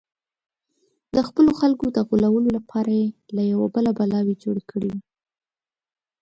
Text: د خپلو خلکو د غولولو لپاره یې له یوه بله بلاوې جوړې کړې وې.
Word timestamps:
د 1.15 1.17
خپلو 1.27 1.51
خلکو 1.61 1.85
د 1.95 1.97
غولولو 2.07 2.49
لپاره 2.57 2.91
یې 2.99 3.07
له 3.35 3.43
یوه 3.51 3.67
بله 3.75 3.91
بلاوې 3.99 4.35
جوړې 4.43 4.63
کړې 4.71 4.89
وې. 4.93 5.01